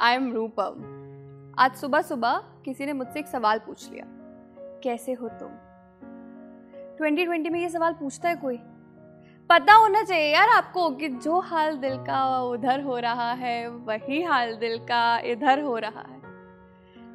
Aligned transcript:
I 0.00 0.14
am 0.14 0.32
रूपम 0.32 1.54
आज 1.58 1.74
सुबह 1.74 2.02
सुबह 2.02 2.42
किसी 2.64 2.86
ने 2.86 2.92
मुझसे 2.92 3.20
एक 3.20 3.26
सवाल 3.26 3.58
पूछ 3.58 3.92
लिया। 3.92 4.04
कैसे 4.84 5.12
हो 5.12 5.28
तुम? 5.28 5.48
2020 6.98 7.50
में 7.50 7.60
ये 7.60 7.68
सवाल 7.68 7.92
पूछता 7.92 8.28
है 8.28 8.36
कोई? 8.36 8.56
पता 9.50 9.74
होना 9.74 10.02
चाहिए 10.02 10.34
यार 10.34 10.48
आपको 10.48 10.90
कि 10.90 11.08
जो 11.08 11.40
हाल 11.40 11.76
दिल 11.76 11.96
का 11.96 12.42
उधर 12.42 12.80
हो 12.80 12.98
रहा 12.98 13.32
है, 13.32 13.68
वही 13.68 14.22
हाल 14.22 14.54
दिल 14.54 14.78
का 14.78 15.18
इधर 15.18 15.60
हो 15.60 15.78
रहा 15.78 16.00
है। 16.00 16.20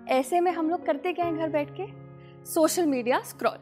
ऐसे 0.07 0.40
में 0.40 0.52
हम 0.52 0.70
लोग 0.70 0.85
करते 0.85 1.13
क्या 1.13 1.26
हैं 1.26 1.38
घर 1.38 1.49
बैठ 1.49 1.70
के? 1.79 1.85
Social 2.45 2.85
media 2.85 3.20
scroll. 3.20 3.57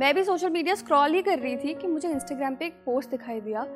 मैं 0.00 0.14
भी 0.14 0.24
सोशल 0.24 0.50
मीडिया 0.50 0.74
स्क्रॉल 0.74 1.12
ही 1.12 1.22
कर 1.22 1.38
रही 1.38 1.56
थी 1.56 1.74
कि 1.74 1.86
मुझे 1.86 2.08
इंस्टाग्राम 2.08 2.56
पे 2.56 2.66
एक 2.66 2.72
पोस्ट 2.72 3.10
दिखाई 3.10 3.40
दिया 3.40 3.66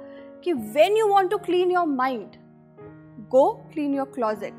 कि 0.44 0.52
when 0.52 0.96
you 0.96 1.06
want 1.06 1.30
to 1.30 1.38
clean 1.38 1.70
your 1.70 1.86
mind 1.86 2.47
go 3.30 3.48
clean 3.72 3.94
your 3.94 4.06
closet 4.06 4.54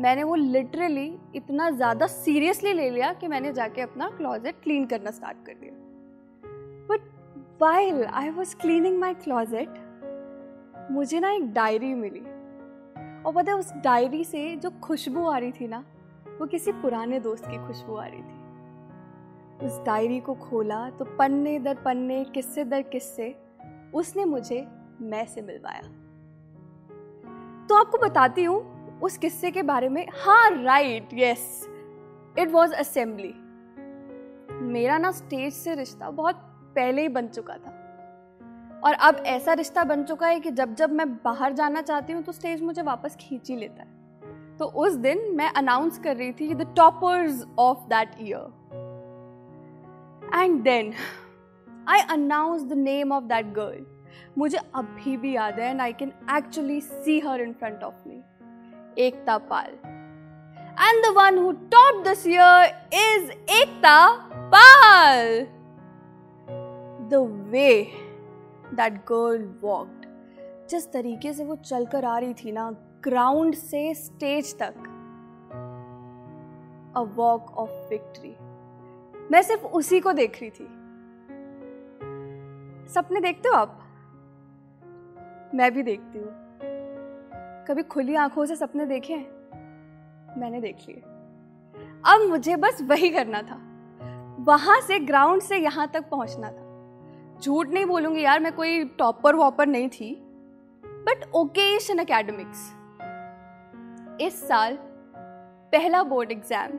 मैंने 0.00 0.22
वो 0.22 0.34
लिटरली 0.34 1.06
इतना 1.34 1.70
ज़्यादा 1.70 2.06
सीरियसली 2.06 2.72
ले 2.72 2.88
लिया 2.90 3.12
कि 3.12 3.28
मैंने 3.28 3.52
जाके 3.52 3.80
अपना 3.80 4.08
क्लॉजेट 4.08 4.60
क्लीन 4.62 4.86
करना 4.86 5.10
स्टार्ट 5.10 5.44
कर 5.46 5.54
दिया। 5.54 5.72
But 6.88 7.00
while 7.62 8.04
I 8.04 8.30
was 8.30 8.56
cleaning 8.56 8.98
my 8.98 9.14
closet 9.14 10.88
मुझे 10.90 11.20
ना 11.20 11.30
एक 11.30 11.52
डायरी 11.52 11.94
मिली। 11.94 12.20
और 12.20 13.32
पता 13.34 13.52
है 13.52 13.58
उस 13.58 13.72
डायरी 13.74 14.24
से 14.24 14.56
जो 14.56 14.70
खुशबू 14.82 15.26
आ 15.26 15.38
रही 15.38 15.52
थी 15.52 15.68
ना, 15.68 15.84
वो 16.40 16.46
किसी 16.46 16.72
पुराने 16.72 17.20
दोस्त 17.20 17.44
की 17.44 17.66
खुशबू 17.66 17.96
आ 17.96 18.06
रही 18.06 18.22
थी। 18.22 19.66
उस 19.66 19.80
डायरी 19.86 20.20
को 20.20 20.34
खोला 20.34 20.88
तो 20.90 21.04
पन्ने 21.18 21.58
दर 21.58 21.74
पन्ने, 21.74 22.24
किस्से 22.24 22.64
दर 22.64 22.82
किस्से, 22.82 23.34
उसने 23.94 24.24
मुझे 24.24 24.66
मैं 25.00 25.24
से 25.26 25.42
मिलवाया। 25.42 25.82
तो 27.68 27.74
आपको 27.74 27.98
बताती 27.98 28.44
हूँ, 28.44 29.00
उस 29.00 29.16
किस्से 29.18 29.50
के 29.50 29.62
बारे 29.62 29.88
में। 29.88 30.06
हाँ 30.16 30.50
right 30.52 31.08
yes 31.14 31.68
it 32.38 32.50
was 32.50 32.74
assembly 32.74 33.32
मेरा 34.64 34.98
ना 34.98 35.10
स्टेज 35.12 35.52
से 35.52 35.74
रिश्ता 35.74 36.10
बहुत 36.10 36.36
पहले 36.76 37.02
ही 37.02 37.08
बन 37.08 37.28
चुका 37.28 37.56
था। 37.56 37.80
और 38.84 38.94
अब 39.00 39.22
ऐसा 39.26 39.52
रिश्ता 39.52 39.84
बन 39.84 40.02
चुका 40.04 40.26
है 40.26 40.40
कि 40.40 40.50
जब 40.50 40.74
जब 40.74 40.92
मैं 40.92 41.08
बाहर 41.14 41.52
जाना 41.52 41.80
चाहती 41.82 42.12
हूँ 42.12 42.22
तो 42.22 42.32
स्टेज 42.32 42.62
मुझे 42.62 42.82
वापस 42.82 43.16
खींच 43.20 43.50
ही 43.50 43.56
लेता 43.56 43.82
है। 43.82 44.56
तो 44.58 44.64
उस 44.64 44.94
दिन 44.94 45.24
मैं 45.36 45.50
अनाउंस 45.52 45.98
कर 45.98 46.16
रही 46.16 46.32
थी 46.32 46.54
the 46.54 46.66
toppers 46.76 47.44
of 47.58 47.88
that 47.88 48.10
year 48.20 48.72
and 50.34 50.60
then 50.62 50.92
I 51.88 52.00
announce 52.10 52.62
the 52.62 52.72
name 52.72 53.12
of 53.12 53.24
that 53.24 53.52
girl 53.54 53.84
मुझे 54.38 54.58
अभी 54.74 55.16
भी 55.16 55.34
याद 55.34 55.60
है 55.60 55.70
and 55.70 55.80
I 55.80 55.92
can 55.92 56.12
actually 56.36 56.80
see 56.80 57.18
her 57.20 57.40
in 57.40 57.52
front 57.52 57.82
of 57.82 58.08
me 58.08 58.22
Ekta 58.98 59.38
Pal. 59.50 59.70
And 60.80 61.04
the 61.04 61.14
one 61.16 61.38
who 61.38 61.52
top 61.72 62.02
this 62.04 62.26
year 62.26 62.64
is 62.94 63.30
Ekta 63.30 64.06
Pal. 64.54 65.46
The 67.08 67.14
way 67.50 67.70
that 68.74 68.94
girl 69.08 69.54
walked 69.62 70.68
जिस 70.70 70.92
तरीके 70.92 71.32
से 71.32 71.44
वो 71.44 71.56
चलकर 71.56 72.04
आ 72.04 72.18
रही 72.18 72.34
थी 72.34 72.52
ना 72.52 72.70
ग्राउंड 73.04 73.54
से 73.54 73.94
स्टेज 73.94 74.54
तक. 74.58 74.74
अ 76.96 77.00
वॉक 77.16 77.50
ऑफ़ 77.58 77.70
विक्ट्री 77.90 78.34
मैं 79.30 79.42
सिर्फ़ 79.42 79.64
उसी 79.66 80.00
को 80.00 80.12
देख 80.12 80.40
रही 80.40 80.50
थी. 80.50 80.66
सपने 82.94 83.20
देखते 83.20 83.48
हो 83.48 83.54
आप? 83.54 83.80
मैं 85.54 85.70
भी 85.74 85.82
देखती 85.82 86.18
हूँ। 86.18 86.28
कभी 87.68 87.82
खुली 87.82 88.14
आँखों 88.14 88.44
से 88.46 88.56
सपने 88.56 88.86
देखे? 88.86 89.16
मैंने 90.38 90.60
देख 90.60 90.76
लिए। 90.88 91.02
अब 92.04 92.26
मुझे 92.30 92.56
बस 92.56 92.82
वही 92.82 93.10
करना 93.10 93.42
था। 93.42 93.58
वहाँ 94.40 94.80
से, 94.80 94.98
ग्राउंड 94.98 95.42
से 95.42 95.56
यहाँ 95.56 95.90
तक 95.94 96.08
पहुँचना 96.08 96.50
था। 96.50 97.40
झूठ 97.40 97.68
नहीं 97.68 97.86
बोलूँगी 97.86 98.22
यार, 98.22 98.40
मैं 98.40 98.52
कोई 98.52 98.84
टॉपर 98.84 99.34
वॉपर 99.34 99.66
नहीं 99.66 99.88
थी। 99.88 100.14
बट 100.84 101.24
ओकेशन 101.34 101.98
अकेडमिक्स 101.98 102.72
इस 104.20 104.48
साल 104.48 104.78
पहला 105.72 106.02
बोर्ड 106.02 106.32
एग्ज़ाम, 106.32 106.70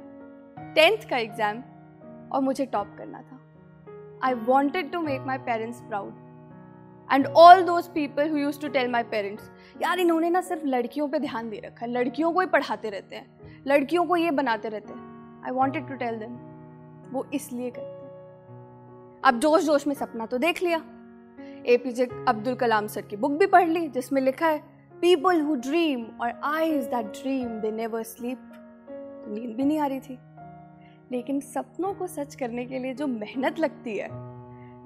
टेंथ 0.76 1.10
का 1.10 1.18
एग्ज़ाम, 1.18 1.64
और 2.32 2.42
मुझे 2.42 2.66
टॉप 2.66 2.96
करना 2.98 3.22
था। 3.22 3.40
I 4.24 4.34
wanted 4.34 4.92
to 4.92 5.00
make 5.00 5.22
my 5.22 5.38
parents 5.38 5.82
proud 5.82 6.14
and 7.10 7.28
all 7.28 7.62
those 7.64 7.88
people 7.88 8.30
who 8.30 8.38
use 8.38 8.60
to 8.62 8.68
tell 8.68 8.92
my 8.92 9.04
parents 9.06 9.50
यार, 9.82 10.00
इन्होंने 10.00 10.30
ना 10.30 10.42
सिर्फ़ 10.42 10.66
लड़कियों 10.66 11.08
पे 11.08 11.20
ध्यान 11.20 11.50
दे 11.50 11.62
रखा 11.66 11.86
है, 11.86 11.92
लड़कियों 11.92 12.32
को 12.32 12.40
ही 12.40 12.48
पढ़ाते 12.48 12.90
रहते 12.90 13.16
हैं, 13.16 13.62
लड़कियों 13.68 14.06
को 14.06 14.16
ये 14.16 14.32
बनाते 14.34 14.70
रहते 14.70 14.94
हैं। 14.94 15.44
I 15.46 15.52
wanted 15.52 15.88
to 15.88 15.96
tell 15.96 16.20
them 16.20 16.38
वो 17.12 17.26
इसलिए 17.34 17.70
करते 17.70 17.88
हैं। 17.88 19.22
अब 19.24 19.40
जोश 19.40 19.64
जोश 19.64 19.88
में 19.88 19.96
सपना 19.96 20.26
तो 20.26 20.38
देख 20.38 20.62
लिया। 20.64 20.82
A 21.66 21.78
P 21.78 21.92
J 21.92 22.08
Abdul 22.28 22.56
Kalam 22.56 22.88
sir 22.88 23.02
की 23.02 23.16
बुक 23.16 23.32
भी 23.32 23.46
पढ़ 23.48 23.68
ली, 23.70 23.88
जिसमें 23.90 24.22
लिखा 24.22 24.48
है 24.48 24.60
पीपल 24.96 25.42
हु 25.42 25.56
ड्रीम 25.58 26.06
और 26.22 26.40
eyes 26.46 26.84
that 26.86 27.06
dream 27.14 27.48
they 27.60 27.72
never 27.72 28.04
sleep 28.06 28.52
नींद 29.28 29.56
भी 29.56 29.64
नहीं 29.64 29.80
आ 29.80 29.86
रही 29.86 30.00
थी। 30.00 30.18
लेकिन 31.12 31.40
सपनों 31.40 31.94
को 31.94 32.08
सच 32.08 32.36
करने 32.36 32.66
के 32.66 32.80
लिए 32.80 32.94
जो 32.94 33.08
मेहनत 33.08 33.60
लगती 33.60 33.98
है, 33.98 34.08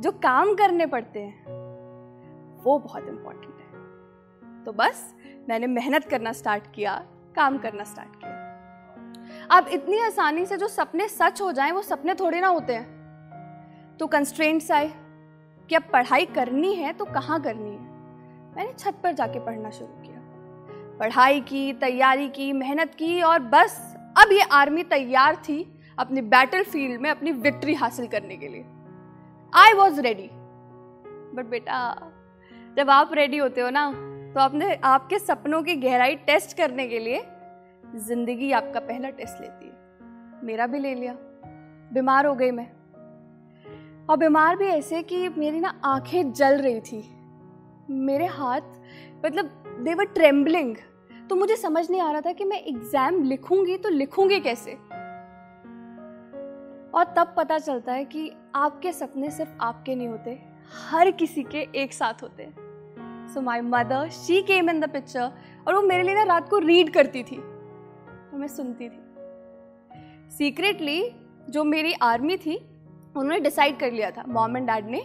जो 0.01 0.11
काम 0.23 0.53
करने 0.55 0.85
पड़ते 0.85 1.19
हैं 1.19 1.57
वो 2.63 2.79
बहुत 2.79 3.07
इम्पोर्टेंट 3.07 3.59
है। 3.59 4.63
तो 4.63 4.71
बस, 4.71 5.15
मैंने 5.49 5.67
मेहनत 5.67 6.05
करना 6.05 6.31
स्टार्ट 6.31 6.63
किया, 6.73 7.05
काम 7.35 7.57
करना 7.57 7.83
स्टार्ट 7.83 8.15
किया। 8.15 8.37
अब 9.57 9.67
इतनी 9.67 9.99
आसानी 9.99 10.45
से 10.45 10.57
जो 10.57 10.67
सपने 10.67 11.07
सच 11.07 11.41
हो 11.41 11.51
जाएँ, 11.51 11.71
वो 11.71 11.81
सपने 11.81 12.13
थोड़े 12.13 12.41
ना 12.41 12.47
होते 12.47 12.73
हैं। 12.73 13.97
तो 13.99 14.07
कंस्ट्रेंट्स 14.07 14.71
आए 14.71 14.93
कि 15.69 15.75
अब 15.75 15.83
पढ़ाई 15.93 16.25
करनी 16.25 16.73
है 16.75 16.93
तो 16.93 17.05
कहाँ 17.05 17.41
करनी 17.41 17.69
है? 17.69 17.87
मैंने 18.55 18.73
छत 18.73 18.95
पर 19.03 19.13
जाके 19.13 19.39
पढ़ना 19.39 19.69
शुरू 19.69 20.01
किया। 20.01 20.19
पढ़ाई 20.97 21.41
की, 21.41 21.73
तैयारी 21.73 22.29
की, 22.29 22.53
मेहनत 22.53 22.95
की 22.95 23.21
और 23.21 23.39
बस, 23.39 23.95
अब 24.17 24.31
ये 24.31 24.41
आर्मी 24.41 24.83
तैयार 24.83 25.35
थी 25.35 25.75
अपनी 25.99 26.21
बैटल 26.21 26.63
फ़ील्ड 26.63 27.01
में 27.01 27.09
अपनी 27.09 27.31
विक्ट्री 27.31 27.73
हासिल 27.73 28.07
करने 28.07 28.37
के 28.37 28.47
लिए। 28.47 28.65
आई 29.53 29.73
वॉज़ 29.73 30.01
रेडी 30.01 30.29
बट 31.35 31.45
बेटा 31.45 31.93
जब 32.77 32.89
आप 32.89 33.13
रेडी 33.13 33.37
होते 33.37 33.61
हो 33.61 33.69
ना 33.69 33.89
तो 34.35 34.39
आपने 34.39 34.73
आपके 34.85 35.19
सपनों 35.19 35.61
की 35.63 35.75
गहराई 35.77 36.15
टेस्ट 36.25 36.57
करने 36.57 36.87
के 36.87 36.99
लिए 36.99 37.21
ज़िंदगी 37.97 38.51
आपका 38.51 38.79
पहला 38.79 39.09
टेस्ट 39.09 39.41
लेती 39.41 39.67
है। 39.67 40.43
मेरा 40.43 40.67
भी 40.67 40.79
ले 40.79 40.93
लिया। 40.95 41.13
बीमार 41.93 42.25
हो 42.25 42.33
गई 42.35 42.51
मैं। 42.51 42.67
और 44.09 44.17
बीमार 44.17 44.55
भी 44.55 44.65
ऐसे 44.67 45.01
कि 45.03 45.29
मेरी 45.29 45.59
ना 45.59 45.73
आँखें 45.85 46.31
जल 46.33 46.57
रही 46.57 46.79
थी। 46.81 47.03
मेरे 47.89 48.25
हाथ 48.27 48.61
मतलब 49.25 49.79
दे 49.83 49.93
वर 49.93 50.05
ट्रेम्बलिंग 50.05 50.75
तो 51.29 51.35
मुझे 51.35 51.55
समझ 51.55 51.89
नहीं 51.89 52.01
आ 52.01 52.11
रहा 52.11 52.21
था 52.21 52.31
कि 52.31 52.45
मैं 52.45 52.61
एग्ज़ाम 52.63 53.21
लिखूँगी 53.23 53.77
तो 53.77 53.89
लिखूँगी 53.89 54.39
कैसे? 54.39 54.71
और 56.93 57.13
तब 57.17 57.33
पता 57.37 57.57
चलता 57.59 57.93
है 57.93 58.05
कि 58.05 58.31
आपके 58.55 58.91
सपने 58.93 59.31
सिर्फ़ 59.31 59.51
आपके 59.61 59.95
नहीं 59.95 60.07
होते, 60.07 60.39
हर 60.89 61.11
किसी 61.11 61.43
के 61.45 61.67
एक 61.75 61.93
साथ 61.93 62.23
होते 62.23 62.43
हैं। 62.43 62.58
So 63.33 63.41
my 63.41 63.61
mother 63.63 64.09
she 64.11 64.41
came 64.41 64.69
in 64.69 64.79
the 64.79 64.89
picture 64.89 65.31
और 65.67 65.75
वो 65.75 65.81
मेरे 65.81 66.03
लिए 66.03 66.15
ना 66.15 66.23
रात 66.25 66.49
को 66.49 66.59
रीड 66.59 66.93
करती 66.93 67.23
थी। 67.23 67.35
तो 67.35 68.37
मैं 68.37 68.47
सुनती 68.47 68.89
थी। 68.89 68.99
सीक्रेटली 70.37 71.01
जो 71.49 71.63
मेरी 71.63 71.93
आर्मी 72.03 72.37
थी, 72.37 72.55
उन्होंने 72.55 73.39
डिसाइड 73.39 73.79
कर 73.79 73.91
लिया 73.91 74.11
था 74.11 74.23
मॉम 74.27 74.57
एंड 74.57 74.67
डैड 74.67 74.87
ने, 74.87 75.01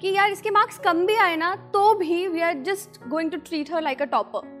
कि 0.00 0.12
यार 0.12 0.30
इसके 0.30 0.50
मार्क्स 0.50 0.78
कम 0.78 1.04
भी 1.06 1.16
आए 1.16 1.36
ना 1.36 1.54
तो 1.72 1.94
भी 1.94 2.26
we 2.28 2.40
are 2.40 2.62
just 2.62 3.06
going 3.08 3.30
to 3.30 3.36
treat 3.38 3.72
her 3.72 3.82
like 3.82 4.02
a 4.02 4.04
topper 4.04 4.52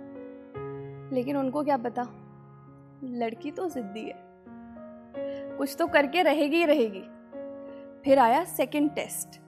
लेकिन 1.12 1.36
उनको 1.36 1.62
क्या 1.62 1.76
पता? 1.76 2.02
लड़की 3.04 3.50
तो 3.50 3.68
जिद्दी 3.68 4.00
है। 4.00 4.22
कुछ 5.58 5.74
तो 5.78 5.86
करके 5.86 6.22
रहेगी 6.22 6.56
ही 6.56 6.64
रहेगी। 6.64 7.02
फिर 8.04 8.18
आया 8.18 8.44
सेकेंड 8.44 8.90
टेस्ट 8.94 9.40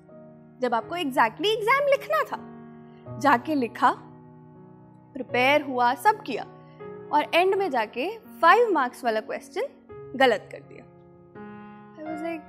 जब 0.60 0.74
आपको 0.74 0.96
एग्जैक्टली 0.96 1.48
exactly 1.48 1.58
एग्ज़ाम 1.58 1.88
लिखना 1.90 2.22
था। 2.22 2.38
जाके 3.18 3.54
लिखा 3.54 3.90
प्रिपेयर 5.14 5.62
हुआ 5.62 5.94
सब 5.94 6.22
किया 6.22 6.44
और 7.12 7.30
एंड 7.34 7.54
में 7.54 7.70
जाके 7.70 8.08
फाइव 8.42 8.72
मार्क्स 8.72 9.04
वाला 9.04 9.20
क्वेश्चन 9.20 9.62
गलत 10.16 10.48
कर 10.52 10.58
दिया। 10.58 10.84
Like, 12.16 12.44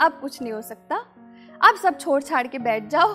अब 0.00 0.18
कुछ 0.20 0.40
नहीं 0.42 0.52
हो 0.52 0.60
सकता। 0.62 0.96
अब 1.62 1.76
सब 1.76 1.98
छोड़ 1.98 2.22
छाड़ 2.22 2.46
के 2.46 2.58
बैठ 2.58 2.88
जाओ। 2.88 3.14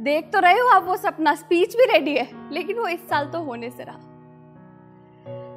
देख 0.00 0.30
तो 0.32 0.40
रहे 0.40 0.58
हो 0.60 0.68
आप 0.68 0.84
वो 0.84 0.96
सपना 0.96 1.34
स्पीच 1.34 1.76
भी 1.76 1.84
रेडी 1.84 2.16
है 2.16 2.52
लेकिन 2.52 2.78
वो 2.78 2.86
इस 2.88 3.08
साल 3.08 3.26
तो 3.26 3.42
होने 3.42 3.70
से 3.70 3.84
रहा। 3.84 3.98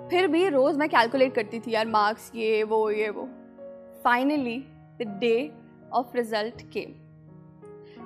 फिर 0.10 0.28
भी 0.28 0.48
रोज 0.50 0.78
मैं 0.78 0.90
कैलकुलेट 0.90 1.34
करती 1.36 1.60
थी 1.60 1.72
यार 1.72 1.88
मार्क्स 1.88 2.32
ये 2.36 2.64
वो 2.64 2.90
ये 2.92 3.10
वो। 3.10 3.28
Finally 4.04 4.58
the 5.02 5.18
day 5.20 5.52
of 5.94 6.16
result 6.18 6.62
came 6.72 6.96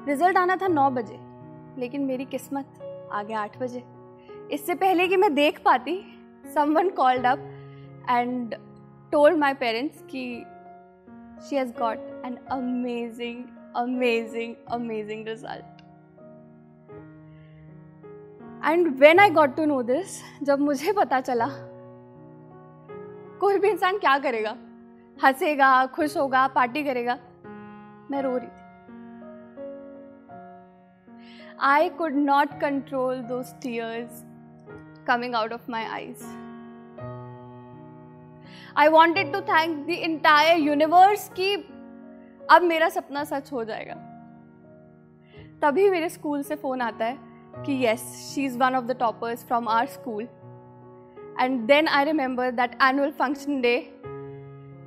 result 0.08 0.38
आना 0.38 0.56
था 0.56 0.68
नौ 0.68 0.90
बजे। 0.90 1.33
लेकिन 1.80 2.06
मेरी 2.06 2.26
किस्मत 2.26 2.80
आ 3.12 3.24
गया 3.24 3.40
आठ 3.40 3.58
बजे। 3.58 3.84
इससे 4.52 4.76
पहले 4.76 5.08
कि 5.08 5.18
मैं 5.18 5.34
देख 5.36 5.62
पाती 5.66 6.02
someone 6.56 6.90
called 6.96 7.26
up 7.26 7.44
and 8.10 8.56
told 9.14 9.38
my 9.44 9.52
parents 9.64 10.02
ki 10.10 10.24
she 11.46 11.60
has 11.60 11.72
got 11.82 12.08
an 12.24 12.38
amazing 12.52 13.44
amazing, 13.76 14.56
amazing 14.72 15.22
result. 15.28 15.70
And 18.66 18.88
when 19.00 19.20
I 19.20 19.30
got 19.30 19.56
to 19.56 19.66
know 19.66 19.82
this 19.84 20.20
जब 20.44 20.60
मुझे 20.60 20.92
पता 20.92 21.20
चला 21.22 21.48
कोई 23.40 23.58
भी 23.60 23.70
इंसान 23.70 23.98
क्या 23.98 24.18
करेगा? 24.20 24.56
हंसेगा 25.18 25.86
खुश 25.86 26.18
होगा 26.18 26.48
पार्टी 26.48 26.84
करेगा 26.84 27.18
मैं 28.12 28.22
रो 28.22 28.38
रही 28.38 28.48
थी। 28.48 28.63
I 31.60 31.90
could 31.90 32.16
not 32.16 32.60
control 32.62 33.22
those 33.22 33.42
tears 33.62 34.24
coming 35.08 35.36
out 35.36 35.54
of 35.54 35.72
my 35.72 35.84
eyes 35.84 36.24
I 38.78 38.88
wanted 38.88 39.34
to 39.34 39.42
thank 39.42 39.86
the 39.88 39.90
entire 39.90 40.58
universe 40.58 41.30
कि 41.30 41.54
अब 42.52 42.62
मेरा 42.62 42.90
सपना 42.90 43.24
सच 43.24 43.52
हो 43.54 43.64
जाएगा। 43.64 43.94
तभी 45.62 45.90
मेरे 45.90 46.10
स्कूल 46.10 46.44
से 46.44 46.56
फ़ोन 46.56 46.82
आता 46.82 47.06
है 47.06 47.18
कि 47.66 47.74
yes 47.74 48.34
she 48.34 48.46
is 48.46 48.58
one 48.58 48.76
of 48.76 48.86
the 48.86 48.98
toppers 49.00 49.46
from 49.46 49.68
our 49.68 49.86
school 49.86 50.24
and 51.42 51.60
then 51.62 51.88
I 51.88 52.04
remember 52.04 52.52
that 52.52 52.78
annual 52.84 53.12
function 53.12 53.62
day 53.62 53.78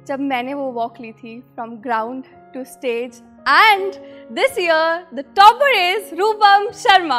जब 0.07 0.21
मैंने 0.21 0.55
वो 0.55 0.71
वॉक 0.73 1.01
ली 1.01 1.13
थी 1.13 1.41
from 1.55 1.77
ground 1.77 2.25
to 2.55 2.65
stage 2.65 3.23
and 3.49 3.95
this 4.35 4.59
year 4.59 5.07
the 5.15 5.25
topper 5.37 5.75
is 5.75 6.15
Rupam 6.15 6.71
Sharma 6.75 7.19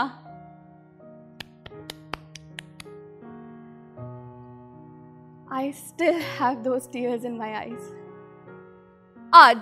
I 5.52 5.72
still 5.72 6.20
have 6.40 6.56
those 6.64 6.92
tears 6.92 7.26
in 7.26 7.38
my 7.38 7.52
eyes 7.52 7.94
आज, 9.34 9.62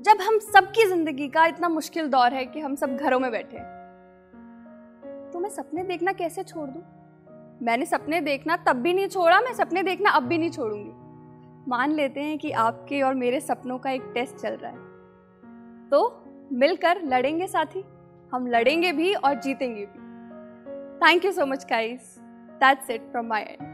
जब 0.00 0.20
हम 0.20 0.38
सबकी 0.38 0.86
ज़िंदगी 0.86 1.28
का 1.28 1.44
इतना 1.46 1.68
मुश्किल 1.68 2.08
दौर 2.08 2.32
है 2.32 2.44
कि 2.46 2.60
हम 2.60 2.74
सब 2.74 2.96
घरों 2.96 3.18
में 3.20 3.30
बैठे 3.30 3.58
तो 5.32 5.40
मैं 5.40 5.50
सपने 5.50 5.82
देखना 5.82 6.12
कैसे 6.12 6.42
छोड़ 6.42 6.68
दूँ? 6.70 6.82
मैंने 7.62 7.86
सपने 7.86 8.20
देखना 8.20 8.56
तब 8.66 8.76
भी 8.76 8.92
नहीं 8.94 9.08
छोड़ा, 9.08 9.40
मैं 9.40 9.52
सपने 9.54 9.82
देखना 9.82 10.10
अब 10.10 10.22
भी 10.22 10.38
नहीं 10.38 10.50
छोड़ूँगी। 10.50 11.70
मान 11.70 11.92
लेते 11.92 12.20
हैं 12.20 12.38
कि 12.38 12.50
आपके 12.62 13.00
और 13.02 13.14
मेरे 13.14 13.40
सपनों 13.40 13.78
का 13.78 13.90
एक 13.90 14.10
टेस्ट 14.14 14.36
चल 14.36 14.56
रहा 14.56 14.70
है। 14.70 14.92
तो 15.90 16.24
मिलकर 16.52 17.02
लड़ेंगे 17.04 17.46
साथी। 17.46 17.84
हम 18.32 18.46
लड़ेंगे 18.46 18.92
भी 18.92 19.14
और 19.14 19.34
जीतेंगे 19.34 19.86
भी। 19.86 19.98
Thank 20.98 21.24
you 21.24 21.32
so 21.32 21.46
much 21.46 21.64
guys 21.64 22.16
that's 22.62 22.90
it 22.90 23.00
from 23.00 23.26
my 23.26 23.42
end 23.42 23.73